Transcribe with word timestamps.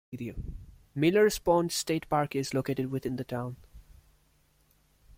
Miller's 0.95 1.37
Pond 1.37 1.71
State 1.71 2.09
Park 2.09 2.35
is 2.35 2.55
located 2.55 2.89
within 2.89 3.17
the 3.17 3.23
town. 3.23 3.55